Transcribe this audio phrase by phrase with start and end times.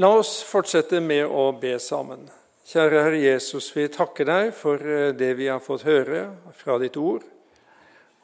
[0.00, 2.22] La oss fortsette med å be sammen.
[2.64, 6.22] Kjære Herre Jesus, vi takker deg for eh, det vi har fått høre
[6.56, 7.26] fra ditt ord.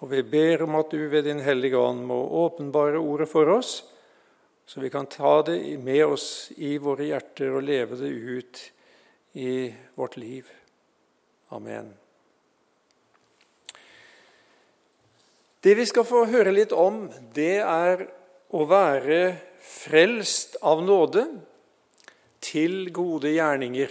[0.01, 2.17] Og vi ber om at du ved Din Hellige Ånd må
[2.47, 3.83] åpenbare ordet for oss,
[4.65, 8.63] så vi kan ta det med oss i våre hjerter og leve det ut
[9.37, 9.51] i
[10.01, 10.49] vårt liv.
[11.53, 11.90] Amen.
[15.61, 17.02] Det vi skal få høre litt om,
[17.37, 18.06] det er
[18.56, 19.20] å være
[19.61, 21.27] frelst av nåde
[22.47, 23.91] til gode gjerninger.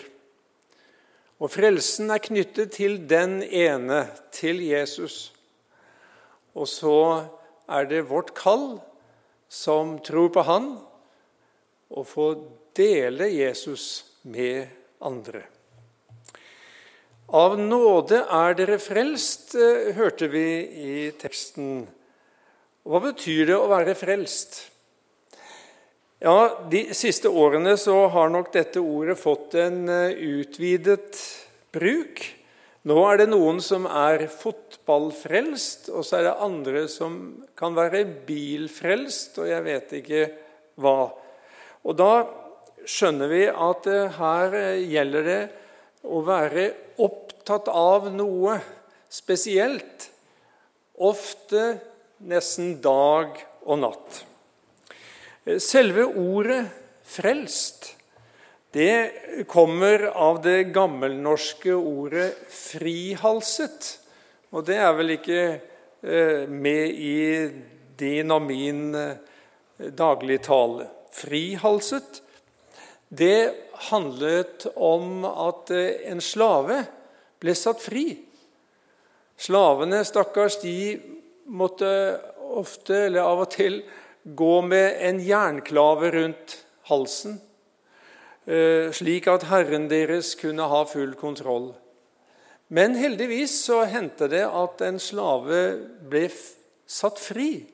[1.44, 5.34] Og frelsen er knyttet til den ene, til Jesus.
[6.56, 6.98] Og så
[7.68, 8.78] er det vårt kall
[9.52, 10.70] som tror på Han,
[11.92, 12.30] å få
[12.76, 14.72] dele Jesus med
[15.04, 15.44] andre.
[17.36, 20.48] Av nåde er dere frelst, eh, hørte vi
[20.86, 21.88] i teksten.
[22.86, 24.60] Hva betyr det å være frelst?
[26.26, 31.20] Ja, De siste årene så har nok dette ordet fått en eh, utvidet
[31.76, 32.24] bruk.
[32.90, 37.20] Nå er det noen som er fotballfrelst, og så er det andre som
[37.54, 40.26] kan være bilfrelst, og jeg vet ikke
[40.82, 40.98] hva.
[41.86, 42.12] Og da
[42.90, 45.40] skjønner vi at eh, her eh, gjelder det
[46.10, 46.70] å være
[47.06, 48.58] opptatt av noe
[49.14, 50.10] spesielt.
[51.06, 51.76] Ofte
[52.26, 54.26] nesten dag og natt.
[55.46, 56.66] Selve ordet
[57.06, 57.96] 'frelst'
[58.76, 63.98] det kommer av det gammelnorske ordet 'frihalset'.
[64.52, 65.44] Og det er vel ikke
[66.04, 67.16] eh, med i
[67.96, 69.16] din og min eh,
[69.96, 70.90] dagligtale.
[71.16, 72.20] Frihalset,
[73.08, 73.54] det
[73.92, 76.82] handlet om at eh, en slave
[77.40, 78.10] ble satt fri.
[79.40, 81.00] Slavene, stakkars, de
[81.48, 81.88] måtte
[82.60, 83.86] ofte, eller av og til,
[84.26, 86.58] gå med en jernklave rundt
[86.90, 87.40] halsen,
[88.46, 91.74] eh, slik at herren deres kunne ha full kontroll.
[92.74, 95.62] Men heldigvis så hendte det at en slave
[96.10, 96.26] ble
[96.90, 97.68] satt fri.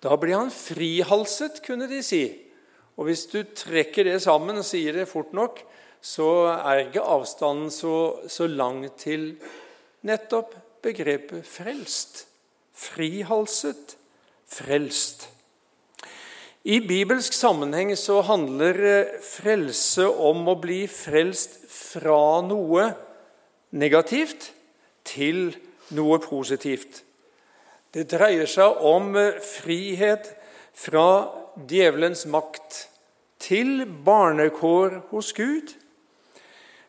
[0.00, 2.24] Da ble han frihalset, kunne de si.
[2.96, 5.60] Og hvis du trekker det sammen og sier det fort nok,
[6.00, 9.34] så er ikke avstanden så, så lang til
[10.06, 12.24] nettopp begrepet frelst.
[12.72, 13.98] Frihalset,
[14.48, 15.28] frelst.
[16.68, 22.90] I bibelsk sammenheng så handler eh, frelse om å bli frelst fra noe
[23.72, 24.50] negativt
[25.08, 25.54] til
[25.96, 27.00] noe positivt.
[27.96, 30.28] Det dreier seg om eh, frihet
[30.76, 31.08] fra
[31.56, 32.84] djevelens makt
[33.40, 35.72] til barnekår hos Gud.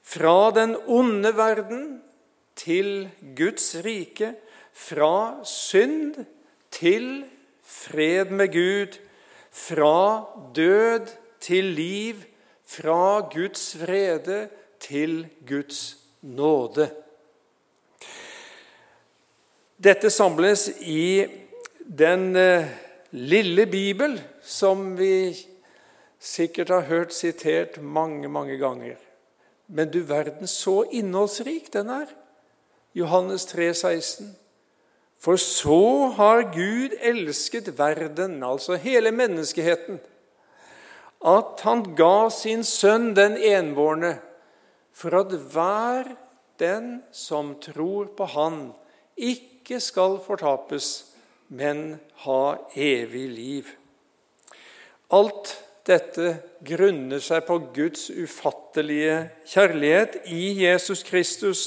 [0.04, 2.02] Fra den onde verden
[2.60, 4.36] til Guds rike.
[4.76, 6.26] Fra synd
[6.68, 7.30] til
[7.64, 9.06] fred med Gud
[9.52, 11.10] fra død
[11.42, 12.16] til liv,
[12.66, 14.50] fra Guds vrede
[14.80, 16.90] til Guds nåde.
[19.80, 21.26] Dette samles i
[21.80, 22.68] den eh,
[23.12, 25.38] lille Bibel, som vi
[26.20, 28.96] sikkert har hørt sitert mange, mange ganger.
[29.68, 32.12] Men du verden, så innholdsrik den er.
[32.94, 34.36] Johannes 3, 16.
[35.20, 40.00] For så har Gud elsket verden, altså hele menneskeheten,
[41.20, 44.16] at han ga sin sønn den enbårne,
[44.96, 46.14] for at hver
[46.60, 48.72] den som tror på Han,
[49.16, 51.12] ikke skal fortapes,
[51.50, 53.72] men ha evig liv.
[55.12, 55.56] Alt
[55.88, 61.64] dette grunner seg på Guds ufattelige kjærlighet i Jesus Kristus.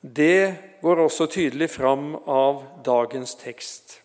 [0.00, 3.98] Det går også tydelig fram av dagens tekst.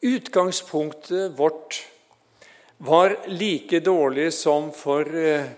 [0.00, 1.80] Utgangspunktet vårt
[2.78, 5.50] var like dårlig som for eh,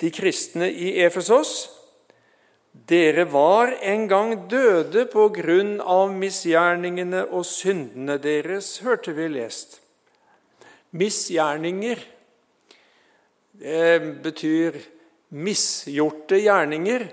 [0.00, 1.68] de kristne i Efesos.
[2.88, 9.80] Dere var en gang døde på grunn av misgjerningene og syndene deres, hørte vi lest.
[10.96, 12.00] Misgjerninger
[13.58, 14.76] det betyr
[15.34, 17.08] misgjorte gjerninger.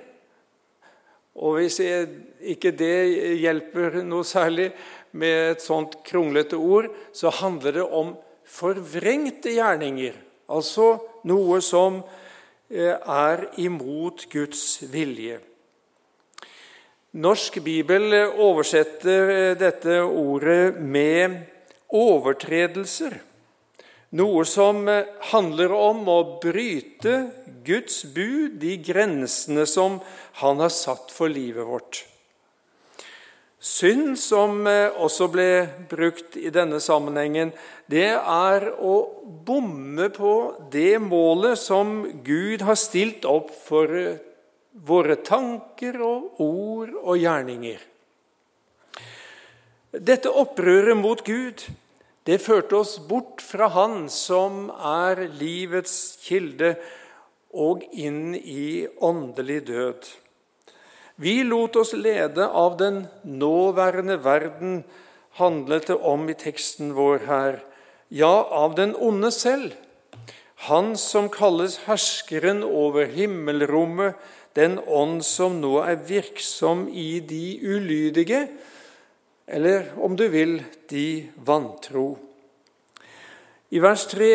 [1.35, 2.97] Og hvis ikke det
[3.41, 4.69] hjelper noe særlig
[5.15, 8.13] med et sånt kronglete ord, så handler det om
[8.45, 10.15] forvrengte gjerninger.
[10.51, 10.95] Altså
[11.27, 11.99] noe som
[12.69, 15.39] eh, er imot Guds vilje.
[17.15, 18.11] Norsk bibel
[18.43, 21.39] oversetter eh, dette ordet med
[21.95, 23.17] overtredelser.
[24.15, 27.15] Noe som eh, handler om å bryte
[27.65, 29.99] Guds bud, de grensene som
[30.41, 32.05] Han har satt for livet vårt.
[33.59, 35.47] Synd, som eh, også ble
[35.89, 37.51] brukt i denne sammenhengen,
[37.91, 38.95] det er å
[39.47, 40.35] bomme på
[40.71, 44.21] det målet som Gud har stilt opp for eh,
[44.85, 47.81] våre tanker og ord og gjerninger.
[49.95, 51.63] Dette opprøret mot Gud
[52.25, 56.75] det førte oss bort fra Han som er livets kilde,
[57.55, 60.07] og inn i åndelig død.
[61.15, 64.81] Vi lot oss lede av den nåværende verden,
[65.39, 67.61] handlet det om i teksten vår her.
[68.11, 69.71] Ja, av den onde selv.
[70.67, 74.15] Han som kalles herskeren over himmelrommet,
[74.55, 78.47] den ånd som nå er virksom i de ulydige,
[79.47, 82.17] eller om du vil, de vantro.
[83.69, 84.31] I vers 3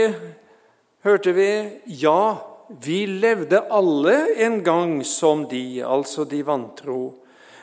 [1.06, 1.50] hørte vi
[2.02, 2.22] ja,
[2.82, 7.00] vi levde alle en gang som de, altså de vantro.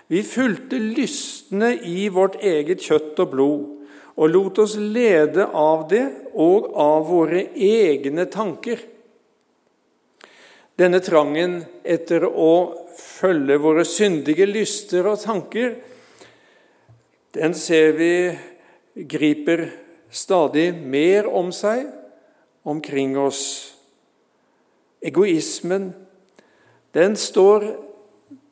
[0.07, 3.73] Vi fulgte lystne i vårt eget kjøtt og blod
[4.17, 8.79] og lot oss lede av det og av våre egne tanker.
[10.77, 12.53] Denne trangen etter å
[12.97, 15.75] følge våre syndige lyster og tanker
[17.35, 18.13] den ser vi
[19.07, 19.67] griper
[20.09, 21.87] stadig mer om seg
[22.67, 23.73] omkring oss.
[25.03, 25.91] Egoismen
[26.95, 27.67] den står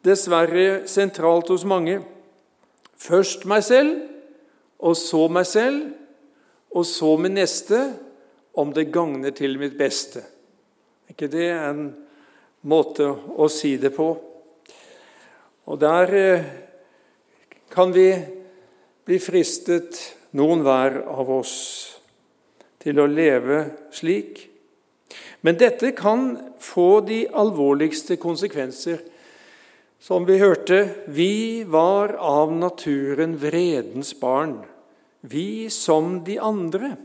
[0.06, 2.02] dessverre sentralt hos mange.
[2.96, 3.96] Først meg selv,
[4.80, 5.82] og så meg selv,
[6.76, 7.80] og så min neste,
[8.56, 10.22] om det gagner til mitt beste.
[11.08, 11.90] Er ikke det en
[12.68, 14.08] måte å si det på?
[15.66, 16.46] Og der eh,
[17.74, 18.08] kan vi
[19.06, 20.00] blir fristet,
[20.36, 21.56] noen hver av oss,
[22.82, 23.62] til å leve
[23.94, 24.42] slik.
[25.46, 26.32] Men dette kan
[26.62, 29.04] få de alvorligste konsekvenser.
[30.02, 34.60] Som vi hørte, vi var av naturen vredens barn,
[35.22, 36.96] vi som de andre.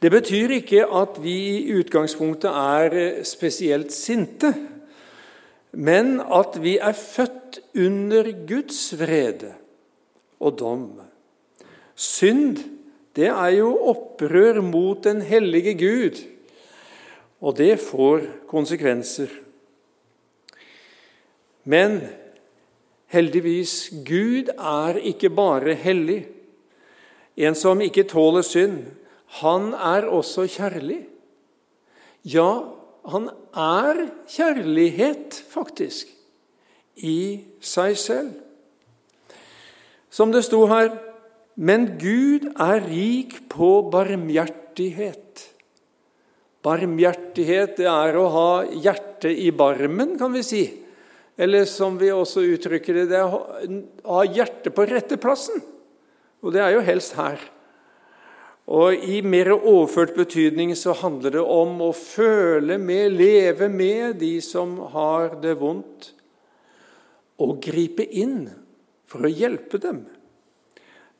[0.00, 4.52] Det betyr ikke at vi i utgangspunktet er spesielt sinte,
[5.76, 9.59] men at vi er født under Guds vrede
[10.40, 10.86] og dom.
[11.94, 12.58] Synd,
[13.16, 16.22] det er jo opprør mot den hellige Gud,
[17.40, 19.30] og det får konsekvenser.
[21.64, 22.00] Men
[23.12, 26.24] heldigvis, Gud er ikke bare hellig.
[27.36, 28.84] En som ikke tåler synd,
[29.40, 31.04] han er også kjærlig.
[32.26, 32.62] Ja,
[33.08, 36.10] han er kjærlighet, faktisk,
[36.96, 38.32] i seg selv.
[40.10, 40.90] Som det sto her
[41.54, 45.42] Men Gud er rik på barmhjertighet.
[46.64, 50.62] Barmhjertighet det er å ha hjertet i barmen, kan vi si.
[51.40, 53.42] Eller som vi også uttrykker det, det er å
[54.20, 55.60] ha hjertet på rette plassen.
[56.40, 57.42] Og det er jo helst her.
[58.70, 64.36] Og I mer overført betydning så handler det om å føle med, leve med de
[64.44, 66.12] som har det vondt,
[67.40, 68.44] og gripe inn
[69.10, 70.04] for å hjelpe dem.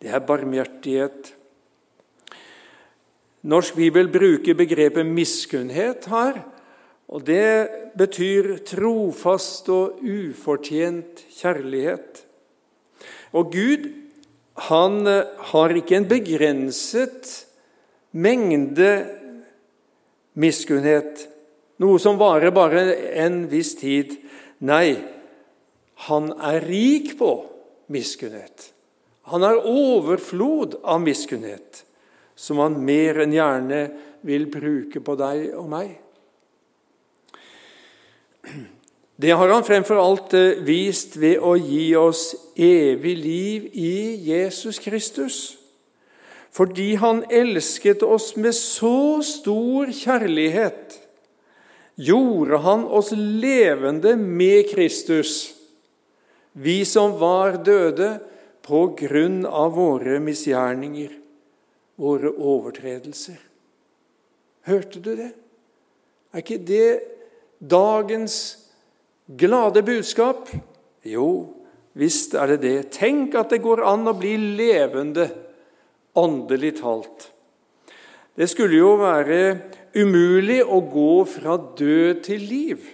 [0.01, 1.35] Det er barmhjertighet.
[3.51, 6.43] Norsk bibel bruker begrepet miskunnhet her.
[7.11, 12.23] og Det betyr trofast og ufortjent kjærlighet.
[13.35, 13.89] Og Gud
[14.69, 17.31] han eh, har ikke en begrenset
[18.11, 18.91] mengde
[20.41, 21.27] miskunnhet,
[21.81, 22.83] noe som varer bare
[23.25, 24.13] en viss tid.
[24.67, 24.99] Nei,
[26.09, 27.31] han er rik på
[27.91, 28.71] miskunnhet.
[29.31, 31.85] Han har overflod av miskunnhet,
[32.35, 33.83] som han mer enn gjerne
[34.27, 35.99] vil bruke på deg og meg.
[39.21, 44.81] Det har han fremfor alt eh, vist ved å gi oss evig liv i Jesus
[44.81, 45.41] Kristus.
[46.51, 50.97] Fordi han elsket oss med så stor kjærlighet,
[52.01, 55.60] gjorde han oss levende med Kristus
[56.53, 58.17] vi som var døde
[58.67, 61.13] på grunn av våre misgjerninger,
[62.01, 63.39] våre overtredelser.
[64.69, 65.31] Hørte du det?
[66.31, 66.91] Er ikke det
[67.59, 68.37] dagens
[69.27, 70.51] glade budskap?
[71.07, 71.57] Jo,
[71.99, 72.79] visst er det det.
[72.95, 75.31] Tenk at det går an å bli levende,
[76.19, 77.31] åndelig talt.
[78.39, 79.43] Det skulle jo være
[79.95, 82.85] umulig å gå fra død til liv.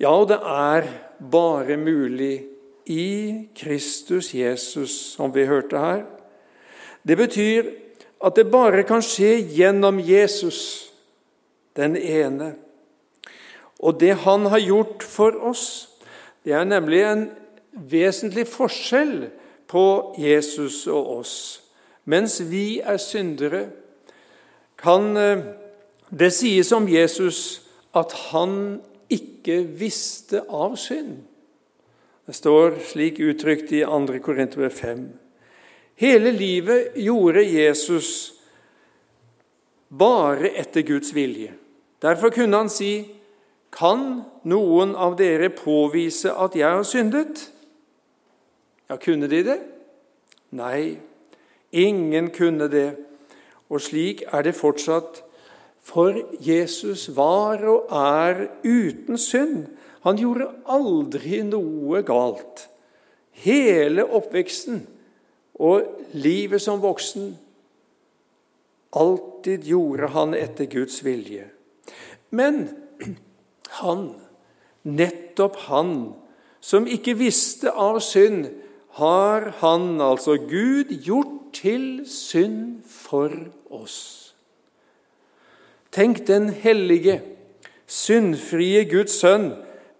[0.00, 0.88] Ja, og det er
[1.30, 2.44] bare mulig
[2.84, 6.02] i Kristus Jesus, som vi hørte her.
[7.02, 7.70] Det betyr
[8.22, 10.92] at det bare kan skje gjennom Jesus,
[11.76, 12.54] den ene.
[13.82, 15.88] Og det han har gjort for oss,
[16.44, 17.24] det er nemlig en
[17.72, 19.30] vesentlig forskjell
[19.70, 21.34] på Jesus og oss.
[22.04, 23.66] Mens vi er syndere,
[24.78, 25.44] kan eh,
[26.10, 27.62] det sies om Jesus
[27.94, 28.82] at han
[29.12, 31.22] ikke visste av synd.
[32.26, 34.18] Det står slik uttrykt i 2.
[34.22, 35.02] Korinterbrev 5.
[35.98, 38.32] Hele livet gjorde Jesus
[39.88, 41.52] bare etter Guds vilje.
[42.02, 43.06] Derfor kunne han si,
[43.72, 47.50] 'Kan noen av dere påvise at jeg har syndet?'
[48.90, 49.60] Ja, kunne de det?
[50.50, 50.98] Nei,
[51.72, 52.96] ingen kunne det.
[53.70, 55.22] Og slik er det fortsatt.
[55.82, 59.66] For Jesus var og er uten synd.
[60.06, 62.68] Han gjorde aldri noe galt.
[63.42, 64.84] Hele oppveksten
[65.62, 67.32] og livet som voksen
[68.92, 71.46] Alltid gjorde han etter Guds vilje.
[72.28, 72.66] Men
[73.80, 74.02] han,
[74.84, 75.94] nettopp han,
[76.60, 78.50] som ikke visste av synd,
[79.00, 83.32] har han, altså Gud, gjort til synd for
[83.72, 84.21] oss.
[85.92, 87.20] Tenk, den hellige,
[87.86, 89.50] syndfrie Guds sønn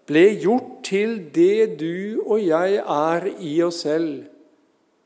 [0.09, 4.25] ble gjort til det du og jeg er i oss selv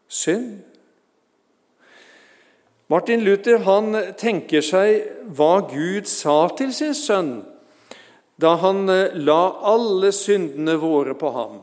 [0.07, 0.63] synd.
[2.87, 7.33] Martin Luther han tenker seg hva Gud sa til sin sønn
[8.37, 11.61] da han eh, la alle syndene våre på ham.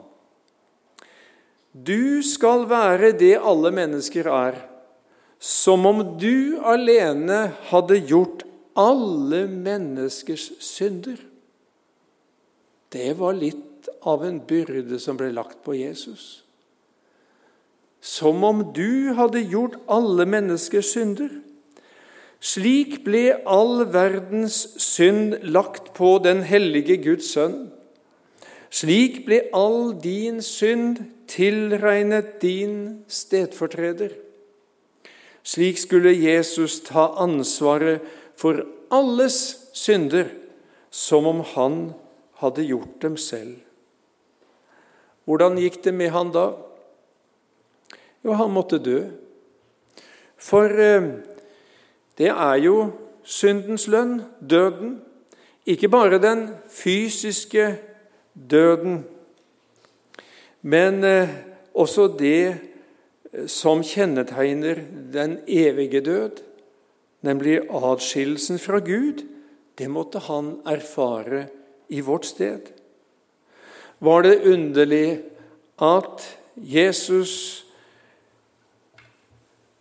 [1.71, 4.57] Du skal være det alle mennesker er,
[5.37, 8.41] som om du alene hadde gjort
[8.79, 11.17] alle menneskers synder.
[12.93, 16.43] Det var litt av en byrde som ble lagt på Jesus.
[18.03, 21.31] Som om du hadde gjort alle menneskers synder.
[22.43, 27.69] Slik ble all verdens synd lagt på den hellige Guds sønn.
[28.73, 30.99] Slik ble all din synd
[31.31, 34.11] tilregnet din stedfortreder.
[35.43, 38.03] Slik skulle Jesus ta ansvaret
[38.39, 40.29] for alles synder,
[40.89, 41.77] som om han
[42.41, 43.57] hadde gjort dem selv.
[45.25, 46.51] Hvordan gikk det med han da?
[48.23, 48.99] Jo, han måtte dø.
[50.37, 51.07] For eh,
[52.19, 52.91] det er jo
[53.23, 54.97] syndens lønn, døden.
[55.65, 57.77] Ikke bare den fysiske
[58.35, 59.05] døden,
[60.61, 61.29] men eh,
[61.73, 62.55] også det
[63.31, 66.43] eh, som kjennetegner den evige død,
[67.23, 69.23] nemlig adskillelsen fra Gud,
[69.79, 71.47] det måtte han erfare
[71.87, 72.69] i vårt sted.
[74.03, 75.07] Var det underlig
[75.81, 76.25] at
[76.55, 77.63] Jesus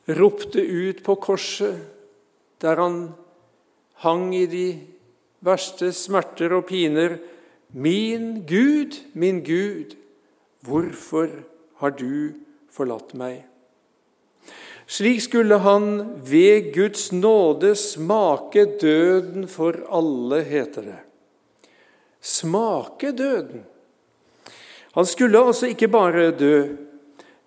[0.06, 1.76] ropte ut på korset,
[2.62, 2.98] der han
[4.02, 4.66] hang i de
[5.42, 7.18] verste smerter og piner
[7.72, 9.96] Min Gud, min Gud,
[10.60, 11.30] hvorfor
[11.80, 12.34] har du
[12.68, 13.46] forlatt meg?
[14.92, 15.84] Slik skulle han
[16.28, 20.98] ved Guds nåde smake døden for alle, heter det.
[22.20, 23.62] Smake døden.
[24.92, 26.76] Han skulle altså ikke bare dø,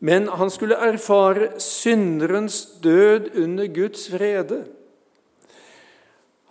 [0.02, 4.64] men han skulle erfare synderens død under Guds vrede.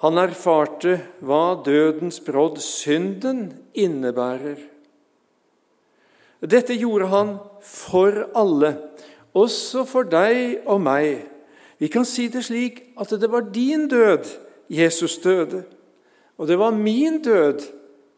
[0.07, 4.63] Han erfarte hva dødens brodd, synden, innebærer.
[6.45, 8.77] Dette gjorde han for alle,
[9.35, 11.27] også for deg og meg.
[11.79, 14.31] Vi kan si det slik at det var din død
[14.71, 15.65] Jesus døde,
[16.39, 17.67] og det var min død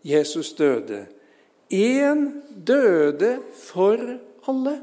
[0.04, 1.06] Jesus døde.
[1.72, 2.28] Én
[2.66, 3.98] døde for
[4.48, 4.80] alle.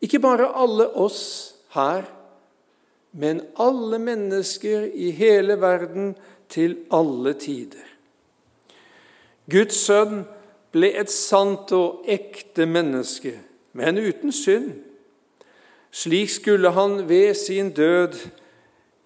[0.00, 2.04] Ikke bare alle oss her
[3.12, 6.14] men alle mennesker i hele verden
[6.48, 7.86] til alle tider.
[9.50, 10.22] Guds sønn
[10.70, 13.34] ble et sant og ekte menneske,
[13.74, 14.70] men uten synd.
[15.90, 18.16] Slik skulle han ved sin død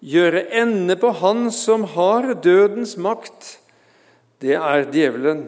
[0.05, 3.59] gjøre ende på han som har dødens makt,
[4.41, 5.47] det er djevelen,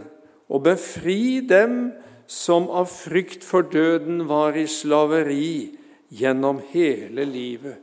[0.49, 1.91] og befri dem
[2.27, 5.77] som av frykt for døden var i slaveri
[6.09, 7.77] gjennom hele livet.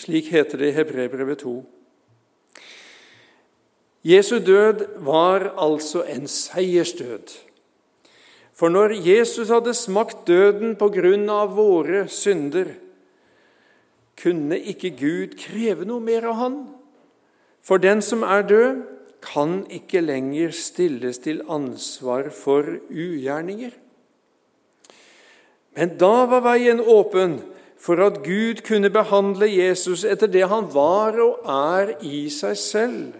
[0.00, 1.54] Slik heter det i Hebrebrevet 2.
[4.06, 7.49] Jesu død var altså en seiersdød.
[8.60, 12.74] For når Jesus hadde smakt døden på grunn av våre synder,
[14.20, 16.58] kunne ikke Gud kreve noe mer av han.
[17.64, 18.82] For den som er død,
[19.24, 23.72] kan ikke lenger stilles til ansvar for ugjerninger.
[25.76, 27.38] Men da var veien åpen
[27.80, 33.16] for at Gud kunne behandle Jesus etter det han var og er i seg selv,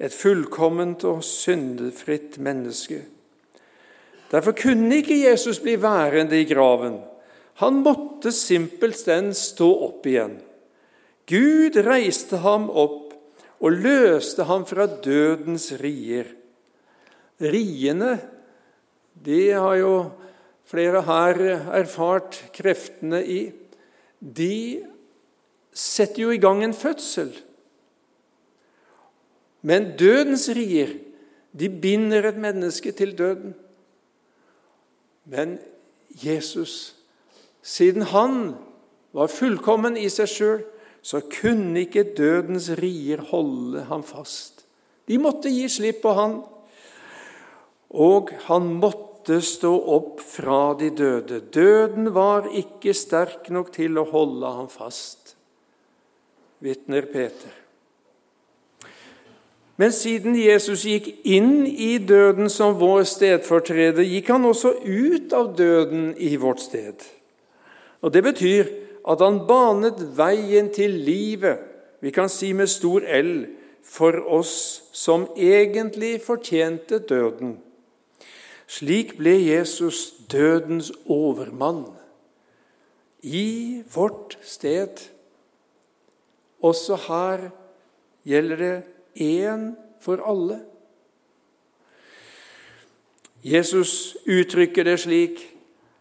[0.00, 3.02] et fullkomment og syndefritt menneske.
[4.30, 7.00] Derfor kunne ikke Jesus bli værende i graven.
[7.60, 10.38] Han måtte simpelthen stå opp igjen.
[11.30, 13.10] Gud reiste ham opp
[13.60, 16.30] og løste ham fra dødens rier.
[17.40, 18.16] Riene,
[19.14, 19.94] de har jo
[20.70, 21.40] flere her
[21.80, 23.40] erfart kreftene i.
[24.20, 24.86] De
[25.72, 27.32] setter jo i gang en fødsel.
[29.60, 30.94] Men dødens rier,
[31.52, 33.52] de binder et menneske til døden.
[35.30, 35.58] Men
[36.18, 36.94] Jesus,
[37.62, 38.56] siden han
[39.14, 40.64] var fullkommen i seg sjøl,
[41.02, 44.64] så kunne ikke dødens rier holde ham fast.
[45.08, 46.40] De måtte gi slipp på han,
[47.90, 51.40] og han måtte stå opp fra de døde.
[51.54, 55.34] Døden var ikke sterk nok til å holde ham fast,
[56.60, 57.59] vitner Peter.
[59.80, 65.54] Men siden Jesus gikk inn i døden som vår stedfortreder, gikk han også ut av
[65.56, 67.00] døden i vårt sted.
[68.04, 68.68] Og Det betyr
[69.08, 71.64] at han banet veien til livet,
[72.04, 73.46] vi kan si med stor L,
[73.80, 77.56] for oss som egentlig fortjente døden.
[78.68, 81.86] Slik ble Jesus dødens overmann
[83.24, 85.00] i vårt sted.
[86.62, 87.48] Også her
[88.28, 88.76] gjelder det
[89.14, 90.60] én for alle.
[93.42, 95.40] Jesus uttrykker det slik.: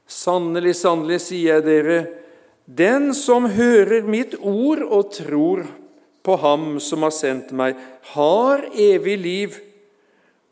[0.10, 2.00] Sannelig, sannelig, sier jeg dere,
[2.66, 5.63] den som hører mitt ord og tror
[6.25, 7.78] på Ham som har sendt meg,
[8.13, 9.60] har evig liv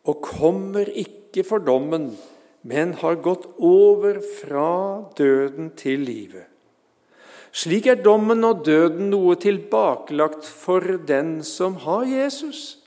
[0.08, 2.12] og kommer ikke for dommen,
[2.62, 4.70] men har gått over fra
[5.18, 6.48] døden til livet.
[7.52, 12.78] Slik er dommen og døden noe tilbakelagt for den som har Jesus.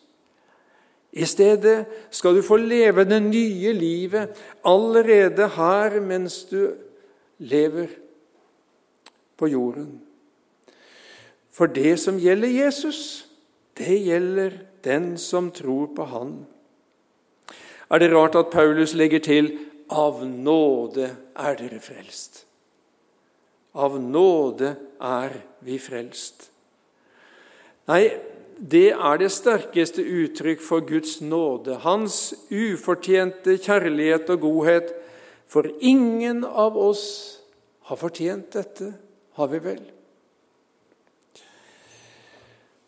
[1.13, 4.37] I stedet skal du få leve det nye livet
[4.67, 6.71] allerede her mens du
[7.39, 7.91] lever
[9.37, 9.99] på jorden.
[11.51, 13.27] For det som gjelder Jesus,
[13.79, 16.47] det gjelder den som tror på Han.
[17.91, 19.59] Er det rart at Paulus legger til
[19.91, 22.50] 'av nåde er dere frelst'?
[23.73, 26.49] Av nåde er vi frelst.
[27.91, 28.11] Nei,
[28.61, 34.93] det er det sterkeste uttrykk for Guds nåde, Hans ufortjente kjærlighet og godhet.
[35.51, 37.07] For ingen av oss
[37.89, 38.93] har fortjent dette,
[39.35, 39.81] har vi vel?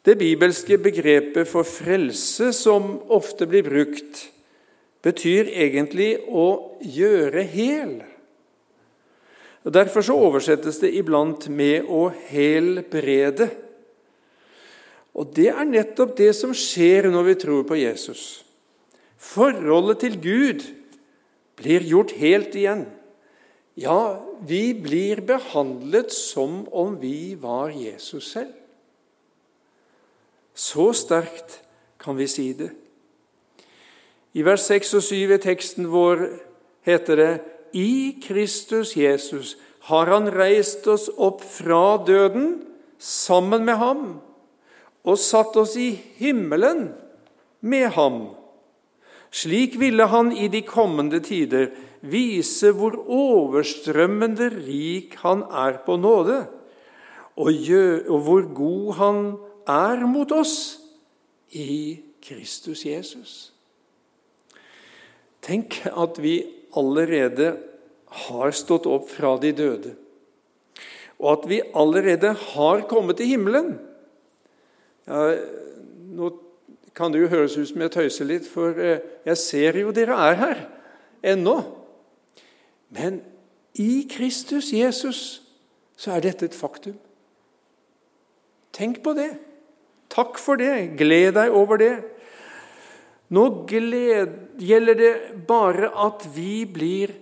[0.03, 4.27] Det bibelske begrepet for frelse, som ofte blir brukt,
[5.03, 8.01] betyr egentlig å gjøre hel.
[9.62, 13.51] Derfor så oversettes det iblant med 'å helbrede'.
[15.14, 18.44] Og det er nettopp det som skjer når vi tror på Jesus.
[19.16, 20.64] Forholdet til Gud
[21.57, 22.87] blir gjort helt igjen.
[23.77, 28.53] Ja, vi blir behandlet som om vi var Jesus selv.
[30.55, 31.61] Så sterkt
[31.98, 32.72] kan vi si det.
[34.35, 36.27] I vers 6 og 7 i teksten vår
[36.88, 37.33] heter det
[37.72, 39.56] i Kristus Jesus
[39.88, 42.62] har han reist oss opp fra døden
[43.02, 44.04] sammen med ham
[45.02, 46.92] og satt oss i himmelen
[47.61, 48.20] med ham.
[49.32, 51.70] Slik ville han i de kommende tider
[52.02, 56.44] vise hvor overstrømmende rik han er på nåde,
[57.38, 59.22] og hvor god han
[59.66, 60.78] er mot oss
[61.56, 63.52] i Kristus Jesus.
[65.42, 66.37] Tenk at vi
[66.76, 67.56] allerede
[68.26, 69.94] har stått opp fra de døde,
[71.22, 73.76] og at vi allerede har kommet til himmelen.
[75.06, 75.37] Ja,
[76.12, 76.32] nå
[76.96, 80.18] kan det jo høres ut som jeg tøyser litt, for eh, jeg ser jo dere
[80.28, 80.64] er her
[81.32, 81.56] ennå.
[82.92, 83.22] Men
[83.78, 85.40] i Kristus Jesus
[85.96, 86.98] så er dette et faktum.
[88.72, 89.30] Tenk på det.
[90.12, 90.96] Takk for det.
[91.00, 91.94] Gled deg over det.
[93.33, 95.12] Nå gjelder det
[95.49, 97.14] bare at vi blir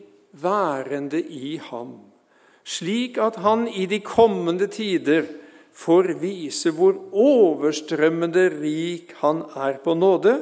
[0.42, 1.94] værende i ham,
[2.66, 5.28] slik at han i de kommende tider
[5.70, 10.34] får vise hvor overstrømmende rik han er på nåde,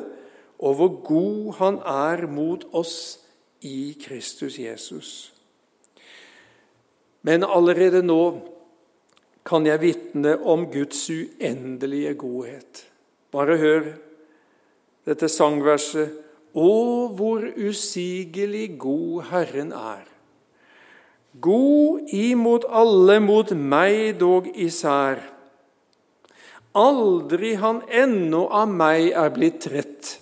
[0.59, 3.21] og hvor god han er mot oss
[3.61, 5.11] i Kristus Jesus.
[7.23, 8.23] Men allerede nå
[9.47, 12.85] kan jeg vitne om Guds uendelige godhet.
[13.33, 13.89] Bare hør
[15.09, 16.25] dette sangverset
[16.59, 16.71] Å,
[17.15, 20.07] hvor usigelig god Herren er.
[21.45, 25.21] God imot alle, mot meg dog især.
[26.79, 30.15] Aldri han ennå av meg er blitt trett.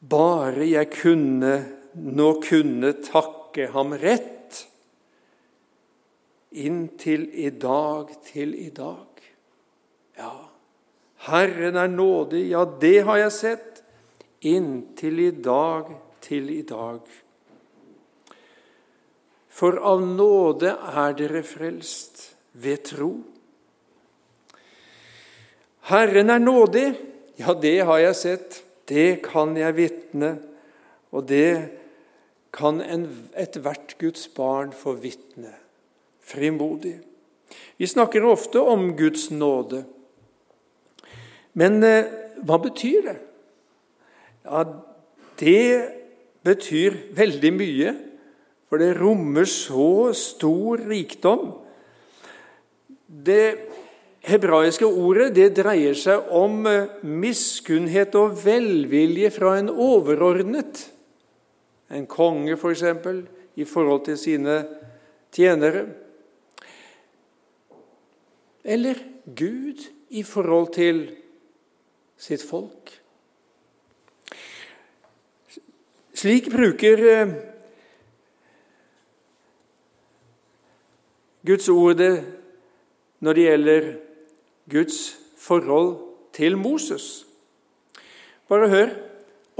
[0.00, 1.54] Bare jeg kunne
[1.96, 4.60] nå kunne takke ham rett
[6.50, 9.09] inntil i dag til i dag.
[11.26, 13.82] Herren er nådig, ja, det har jeg sett,
[14.40, 15.90] inntil i dag
[16.24, 17.02] til i dag.
[19.52, 22.22] For av nåde er dere frelst
[22.56, 23.10] ved tro.
[25.90, 26.86] Herren er nådig,
[27.40, 30.34] ja, det har jeg sett, det kan jeg vitne,
[31.12, 31.76] og det
[32.54, 35.52] kan ethvert Guds barn få vitne
[36.24, 36.96] frimodig.
[37.76, 39.84] Vi snakker ofte om Guds nåde.
[41.58, 42.06] Men eh,
[42.46, 43.16] hva betyr det?
[44.46, 44.64] Ja,
[45.40, 45.64] det
[46.46, 47.94] betyr veldig mye,
[48.70, 51.50] for det rommer så stor rikdom.
[53.10, 53.70] Det
[54.26, 60.86] hebraiske ordet det dreier seg om eh, miskunnhet og velvilje fra en overordnet.
[61.90, 63.24] En konge, f.eks., for eksempel,
[63.58, 64.60] i forhold til sine
[65.34, 65.88] tjenere.
[68.64, 69.82] Eller Gud
[70.14, 71.02] i forhold til
[72.20, 72.92] sitt folk.
[76.20, 77.32] Slik bruker eh,
[81.48, 82.12] Guds ord det
[83.24, 83.88] når det gjelder
[84.70, 84.98] Guds
[85.40, 85.94] forhold
[86.36, 87.24] til Moses.
[88.48, 88.92] Bare hør.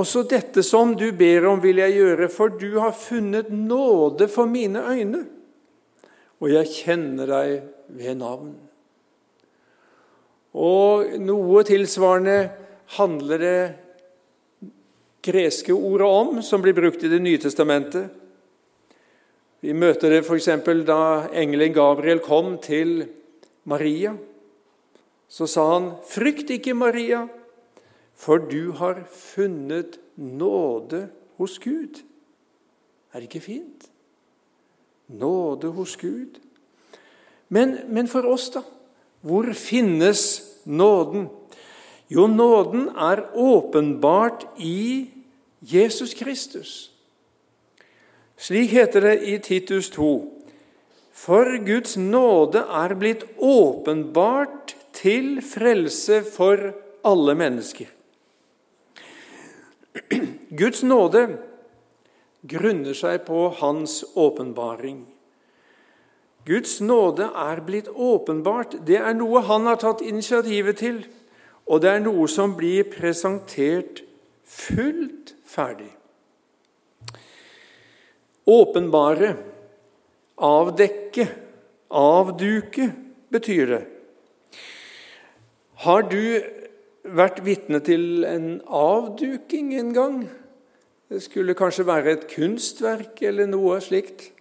[0.00, 4.48] Også dette som du ber om, vil jeg gjøre, for du har funnet nåde for
[4.48, 5.26] mine øyne,
[6.40, 7.50] og jeg kjenner deg
[7.98, 8.54] ved navn.
[10.54, 12.38] Og noe tilsvarende
[12.96, 13.60] handler det
[15.22, 18.10] greske ordet om, som blir brukt i Det nye testamentet.
[19.60, 20.48] Vi møter det f.eks.
[20.88, 23.04] da engelen Gabriel kom til
[23.64, 24.16] Maria.
[25.28, 27.28] Så sa han, 'Frykt ikke, Maria,
[28.14, 32.02] for du har funnet nåde hos Gud.'
[33.12, 33.90] Er det ikke fint?
[35.08, 36.38] Nåde hos Gud.
[37.48, 38.62] Men, men for oss, da?
[39.20, 41.28] Hvor finnes nåden?
[42.10, 45.10] Jo, nåden er åpenbart i
[45.60, 46.90] Jesus Kristus.
[48.40, 50.32] Slik heter det i Titus 2.:
[51.12, 56.72] For Guds nåde er blitt åpenbart til frelse for
[57.04, 57.86] alle mennesker.
[60.50, 61.26] Guds nåde
[62.42, 65.04] grunner seg på Hans åpenbaring.
[66.50, 68.80] Guds nåde er blitt åpenbart.
[68.86, 71.04] Det er noe Han har tatt initiativet til.
[71.70, 74.02] Og det er noe som blir presentert
[74.42, 75.92] fullt ferdig.
[78.50, 79.36] Åpenbare,
[80.42, 81.28] avdekke,
[81.94, 82.88] avduke
[83.30, 83.82] betyr det.
[85.86, 86.42] Har du
[87.06, 90.18] vært vitne til en avduking en gang?
[91.10, 94.32] Det skulle kanskje være et kunstverk eller noe slikt.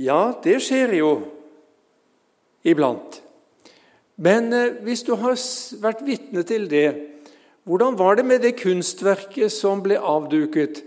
[0.00, 1.10] Ja, det skjer jo
[2.64, 3.20] iblant.
[4.16, 5.36] Men eh, hvis du har
[5.82, 6.88] vært vitne til det,
[7.68, 10.82] hvordan var det med det kunstverket som ble avduket?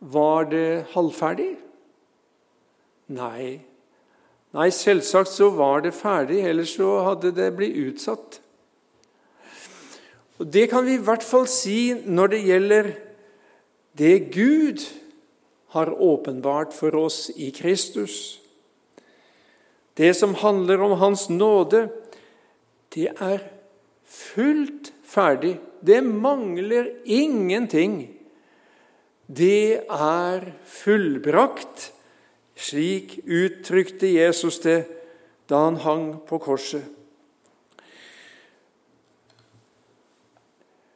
[0.00, 1.54] Var det halvferdig?
[3.12, 3.60] Nei.
[4.54, 8.40] Nei, selvsagt så var det ferdig, ellers så hadde det blitt utsatt.
[10.38, 12.92] Og Det kan vi i hvert fall si når det gjelder
[13.98, 14.82] det Gud
[15.74, 18.43] har åpenbart for oss i Kristus.
[19.94, 21.86] Det som handler om Hans nåde,
[22.94, 23.44] det er
[24.04, 25.56] fullt ferdig.
[25.80, 28.08] Det mangler ingenting.
[29.26, 31.92] Det er fullbrakt.
[32.54, 34.84] Slik uttrykte Jesus det
[35.50, 36.84] da han hang på korset.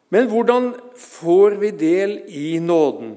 [0.08, 3.16] Men hvordan får vi del i nåden?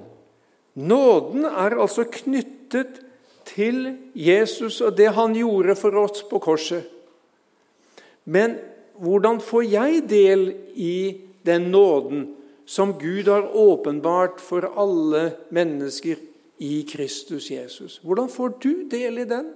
[0.75, 3.00] Nåden er altså knyttet
[3.51, 6.87] til Jesus og det han gjorde for oss på korset.
[8.23, 8.57] Men
[9.01, 12.27] hvordan får jeg del i den nåden
[12.65, 16.21] som Gud har åpenbart for alle mennesker
[16.61, 17.99] i Kristus Jesus?
[18.03, 19.49] Hvordan får du del i den,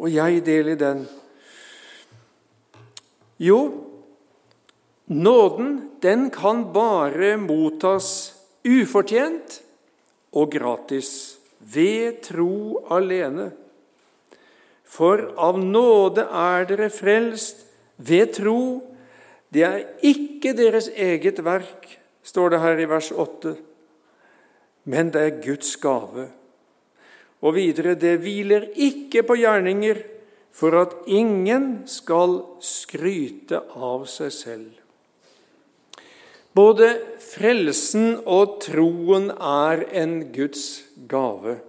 [0.00, 1.04] og jeg del i den?
[3.40, 3.60] Jo,
[5.06, 8.34] nåden den kan bare mottas
[8.66, 9.62] ufortjent
[10.36, 13.50] og gratis ved tro alene.
[14.84, 18.60] For av nåde er dere frelst ved tro.
[19.50, 21.86] Det er ikke deres eget verk,
[22.22, 23.54] står det her i vers 8,
[24.90, 26.28] men det er Guds gave.
[27.40, 30.02] Og videre, det hviler ikke på gjerninger,
[30.50, 34.79] for at ingen skal skryte av seg selv.
[36.60, 36.90] Både
[37.22, 41.60] frelsen og troen er en Guds gave,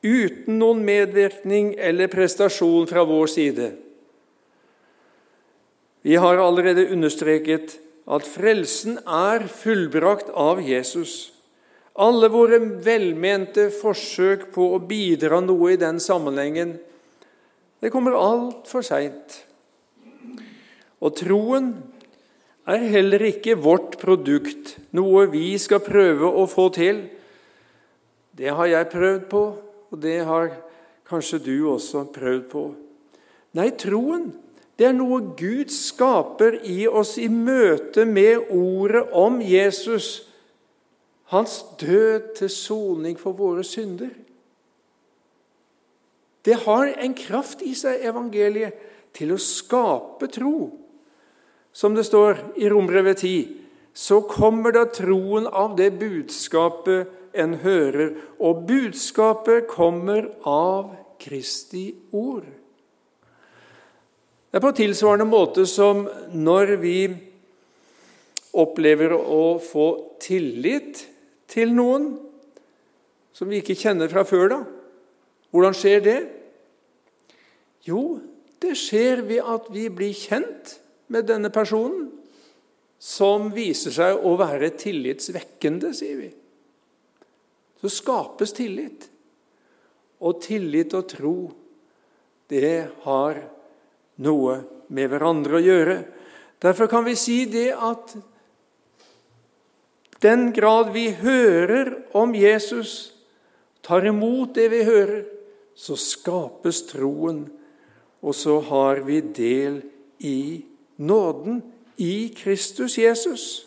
[0.00, 3.66] uten noen medvirkning eller prestasjon fra vår side.
[6.06, 7.76] Vi har allerede understreket
[8.08, 11.34] at frelsen er fullbrakt av Jesus.
[11.98, 16.78] Alle våre velmente forsøk på å bidra noe i den sammenhengen,
[17.82, 19.42] det kommer altfor seint.
[20.98, 21.74] Og troen
[22.76, 27.06] er heller ikke vårt produkt, noe vi skal prøve å få til.
[28.36, 29.44] Det har jeg prøvd på,
[29.88, 30.52] og det har
[31.08, 32.66] kanskje du også prøvd på.
[33.56, 34.28] Nei, troen
[34.78, 40.28] det er noe Gud skaper i oss i møte med ordet om Jesus,
[41.34, 44.12] hans død til soning for våre synder.
[46.46, 48.76] Det har en kraft i seg, evangeliet,
[49.18, 50.70] til å skape tro.
[51.78, 53.48] Som det står i Rombrevet 10,
[53.94, 60.90] så kommer da troen av det budskapet en hører, og budskapet kommer av
[61.22, 62.48] Kristi ord.
[64.48, 66.96] Det er på tilsvarende måte som når vi
[68.58, 69.86] opplever å få
[70.24, 71.04] tillit
[71.46, 72.10] til noen
[73.36, 74.48] som vi ikke kjenner fra før.
[74.50, 74.60] da.
[75.54, 76.18] Hvordan skjer det?
[77.86, 78.18] Jo,
[78.58, 80.78] det skjer ved at vi blir kjent
[81.12, 82.08] med denne personen,
[82.98, 86.30] som viser seg å være tillitsvekkende, sier vi.
[87.78, 89.06] Så skapes tillit.
[90.18, 91.36] Og tillit og tro,
[92.50, 93.38] det har
[94.24, 94.56] noe
[94.90, 95.98] med hverandre å gjøre.
[96.58, 98.16] Derfor kan vi si det at
[100.18, 103.12] den grad vi hører om Jesus,
[103.86, 105.22] tar imot det vi hører,
[105.78, 107.44] så skapes troen,
[108.18, 109.78] og så har vi del
[110.26, 110.64] i
[110.98, 111.62] nåden
[111.96, 113.64] i Kristus Jesus.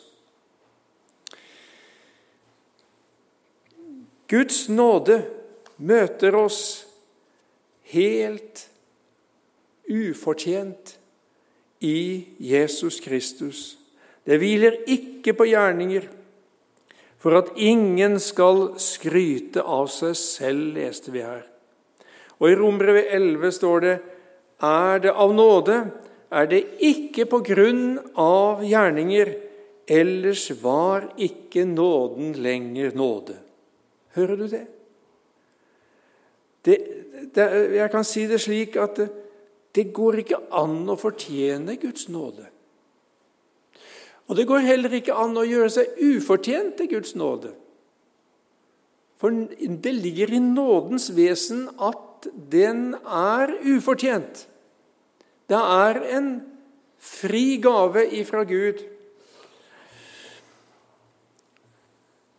[4.32, 5.18] Guds nåde
[5.76, 6.86] møter oss
[7.92, 8.68] helt
[9.92, 10.96] ufortjent
[11.84, 13.78] i Jesus Kristus.
[14.24, 16.06] Det hviler ikke på gjerninger,
[17.22, 21.44] for at ingen skal skryte av seg selv, leste vi her.
[22.40, 23.98] Og I Rombrevet 11 står det:"
[24.62, 25.92] Er det av nåde,
[26.32, 29.34] er det ikke på grunn av gjerninger,
[29.92, 33.36] ellers var ikke nåden lenger nåde.
[34.16, 34.66] Hører du det?
[36.66, 36.78] det,
[37.36, 39.10] det jeg kan si det slik at det,
[39.72, 42.44] det går ikke an å fortjene Guds nåde.
[44.28, 47.54] Og det går heller ikke an å gjøre seg ufortjent til Guds nåde.
[49.20, 54.46] For det ligger i nådens vesen at den er ufortjent.
[55.52, 56.30] Det er en
[57.02, 58.86] fri gave ifra Gud.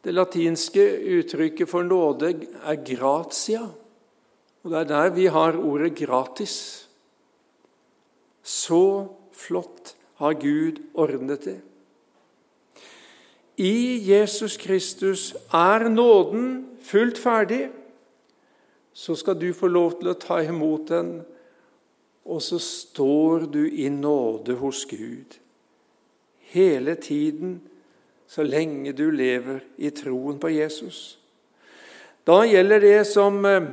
[0.02, 0.86] Det latinske
[1.18, 2.30] uttrykket for nåde
[2.64, 3.68] er 'gratia',
[4.62, 6.88] og det er der vi har ordet 'gratis'.
[8.42, 11.60] Så flott har Gud ordnet det.
[13.56, 17.70] I Jesus Kristus er nåden fullt ferdig.
[18.92, 21.24] Så skal du få lov til å ta imot den
[22.24, 25.38] og så står du i nåde hos Gud
[26.52, 27.60] hele tiden
[28.28, 31.18] så lenge du lever i troen på Jesus.
[32.24, 33.66] Da gjelder det som eh,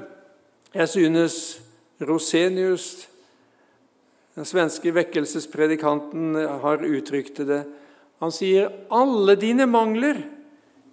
[0.73, 1.35] jeg synes
[1.99, 3.07] Rosenius,
[4.35, 7.63] den svenske vekkelsespredikanten, har uttrykt det.
[8.23, 10.21] Han sier alle dine mangler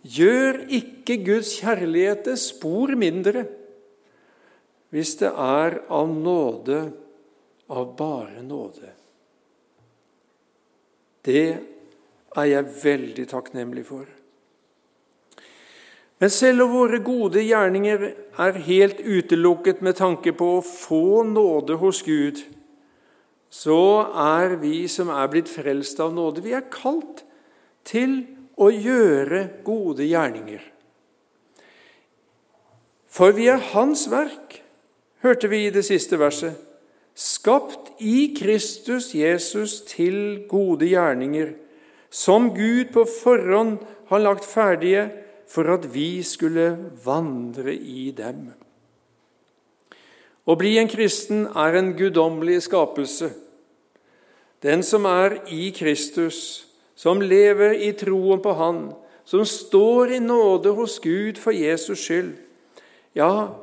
[0.07, 3.47] gjør ikke Guds kjærlighet spor mindre
[4.95, 6.79] hvis det er av nåde
[7.67, 8.93] av bare nåde.
[11.27, 11.47] Det
[12.37, 14.07] er jeg veldig takknemlig for.
[16.19, 18.05] Men selv om våre gode gjerninger
[18.41, 22.41] er helt utelukket med tanke på å få nåde hos Gud,
[23.53, 23.81] så
[24.21, 27.23] er vi som er blitt frelst av nåde, vi er kalt
[27.87, 28.23] til
[28.57, 30.63] å gjøre gode gjerninger.
[33.13, 34.61] For vi er Hans verk,
[35.25, 36.66] hørte vi i det siste verset
[37.17, 41.55] skapt i Kristus Jesus til gode gjerninger,
[42.13, 43.79] som Gud på forhånd
[44.11, 45.09] har lagt ferdige
[45.49, 46.69] for at vi skulle
[47.05, 48.53] vandre i dem.
[50.47, 53.33] Å bli en kristen er en guddommelig skapelse.
[54.63, 58.81] Den som er i Kristus, som lever i troen på Han,
[59.27, 62.37] som står i nåde hos Gud for Jesus skyld,
[63.17, 63.57] ja,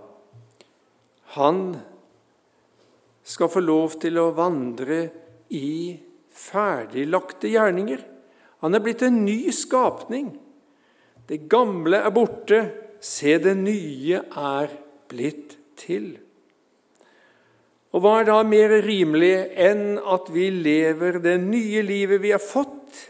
[1.38, 1.78] han
[3.23, 5.05] skal få lov til å vandre
[5.55, 5.95] i
[6.33, 8.01] ferdiglagte gjerninger.
[8.63, 10.33] Han er blitt en ny skapning.
[11.27, 12.59] Det gamle er borte,
[13.03, 14.75] se, det nye er
[15.12, 16.13] blitt til.
[17.93, 22.41] Og hva er da mer rimelig enn at vi lever det nye livet vi har
[22.41, 23.03] fått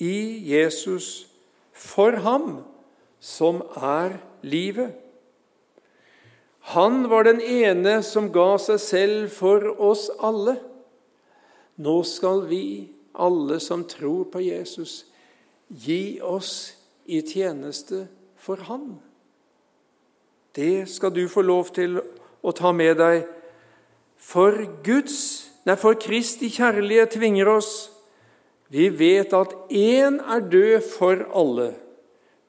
[0.00, 1.26] i Jesus
[1.76, 2.62] for ham
[3.20, 5.09] som er livet?
[6.60, 10.58] Han var den ene som ga seg selv for oss alle.
[11.80, 15.04] Nå skal vi, alle som tror på Jesus,
[15.68, 16.74] gi oss
[17.10, 18.04] i tjeneste
[18.36, 18.98] for Han.
[20.54, 22.00] Det skal du få lov til
[22.42, 23.24] å ta med deg
[24.20, 27.88] for Guds, nei, for Kristi kjærlighet tvinger oss.
[28.70, 31.72] Vi vet at én er død for alle.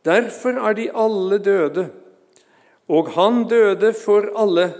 [0.05, 1.87] Derfor er de alle døde.
[2.89, 4.73] Og han døde for alle,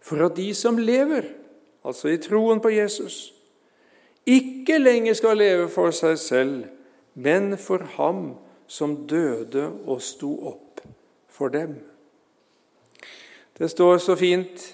[0.00, 1.22] for at de som lever,
[1.84, 3.32] altså i troen på Jesus,
[4.26, 6.54] ikke lenger skal leve for seg selv,
[7.14, 8.34] men for ham
[8.66, 10.82] som døde og sto opp
[11.30, 11.78] for dem.
[13.58, 14.66] Det står så fint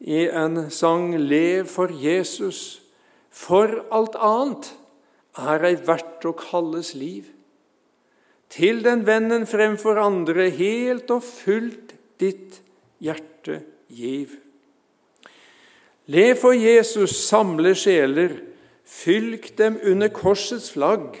[0.00, 2.80] i en sang 'Lev for Jesus'.
[3.30, 4.72] For alt annet
[5.38, 7.28] er ei verdt å kalles liv.
[8.50, 12.58] Til den vennen fremfor andre, helt og fullt ditt
[12.98, 14.34] hjerte giv.
[16.10, 18.34] Lev for Jesus, samle sjeler,
[18.82, 21.14] fylk dem under korsets flagg.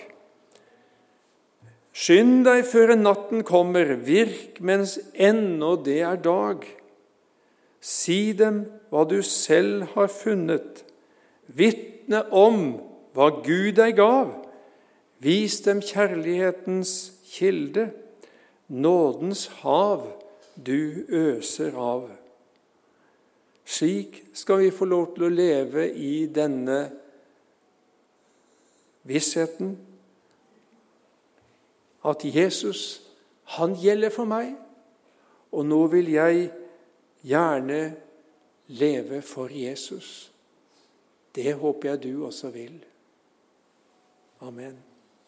[1.94, 6.66] Skynd deg før natten kommer, virk mens ennå det er dag.
[7.80, 10.82] Si dem hva du selv har funnet.
[11.46, 12.80] Vitne om
[13.14, 14.34] hva Gud deg gav.
[15.22, 17.90] Vis dem kjærlighetens kilde,
[18.68, 20.06] nådens hav
[20.66, 22.10] du øser av.
[23.64, 26.80] Slik skal vi få lov til å leve i denne
[29.06, 29.76] vissheten
[32.04, 33.02] at Jesus,
[33.56, 34.54] han gjelder for meg,
[35.52, 36.50] og nå vil jeg
[37.26, 37.80] gjerne
[38.80, 40.30] leve for Jesus.
[41.34, 42.78] Det håper jeg du også vil.
[44.40, 44.89] Amen.